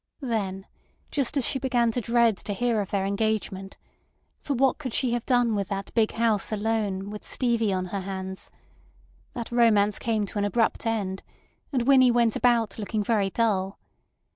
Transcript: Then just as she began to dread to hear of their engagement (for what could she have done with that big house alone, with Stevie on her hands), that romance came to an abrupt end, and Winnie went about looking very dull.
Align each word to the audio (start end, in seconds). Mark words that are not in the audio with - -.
Then 0.21 0.65
just 1.11 1.37
as 1.37 1.47
she 1.47 1.59
began 1.59 1.91
to 1.91 2.01
dread 2.01 2.35
to 2.37 2.53
hear 2.53 2.81
of 2.81 2.89
their 2.89 3.05
engagement 3.05 3.77
(for 4.41 4.55
what 4.55 4.79
could 4.79 4.93
she 4.95 5.11
have 5.11 5.27
done 5.27 5.53
with 5.53 5.67
that 5.67 5.93
big 5.93 6.13
house 6.13 6.51
alone, 6.51 7.11
with 7.11 7.23
Stevie 7.23 7.71
on 7.71 7.85
her 7.93 7.99
hands), 7.99 8.49
that 9.35 9.51
romance 9.51 9.99
came 9.99 10.25
to 10.25 10.39
an 10.39 10.45
abrupt 10.45 10.87
end, 10.87 11.21
and 11.71 11.83
Winnie 11.83 12.09
went 12.09 12.35
about 12.35 12.79
looking 12.79 13.03
very 13.03 13.29
dull. 13.29 13.77